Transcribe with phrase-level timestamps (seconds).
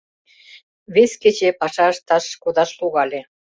[0.93, 3.21] Вес кече паша ышташ кодаш логале.